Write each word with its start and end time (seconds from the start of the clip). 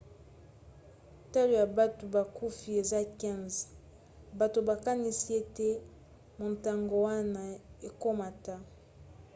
talo 1.31 1.53
ya 1.61 1.67
bato 1.79 2.03
bakufi 2.15 2.67
eza 2.81 2.99
15 3.03 3.59
bato 4.39 4.59
bakanisi 4.69 5.29
ete 5.41 5.69
motango 6.41 6.95
wana 7.07 7.41
ekomata 7.87 8.55